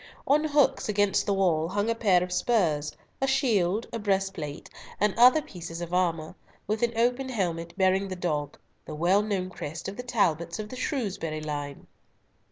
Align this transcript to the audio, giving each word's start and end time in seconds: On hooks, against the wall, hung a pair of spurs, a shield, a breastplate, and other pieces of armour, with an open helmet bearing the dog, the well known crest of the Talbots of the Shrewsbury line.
On 0.25 0.45
hooks, 0.45 0.89
against 0.89 1.27
the 1.27 1.33
wall, 1.35 1.67
hung 1.67 1.87
a 1.87 1.93
pair 1.93 2.23
of 2.23 2.31
spurs, 2.31 2.91
a 3.21 3.27
shield, 3.27 3.85
a 3.93 3.99
breastplate, 3.99 4.67
and 4.99 5.13
other 5.15 5.43
pieces 5.43 5.79
of 5.79 5.93
armour, 5.93 6.33
with 6.65 6.81
an 6.81 6.93
open 6.95 7.29
helmet 7.29 7.75
bearing 7.77 8.07
the 8.07 8.15
dog, 8.15 8.57
the 8.85 8.95
well 8.95 9.21
known 9.21 9.51
crest 9.51 9.87
of 9.87 9.97
the 9.97 10.01
Talbots 10.01 10.57
of 10.57 10.69
the 10.69 10.75
Shrewsbury 10.75 11.41
line. 11.41 11.85